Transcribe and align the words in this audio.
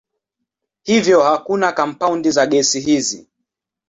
Hivyo 0.83 1.21
hakuna 1.21 1.71
kampaundi 1.71 2.31
za 2.31 2.45
gesi 2.45 2.79
hizi. 2.79 3.27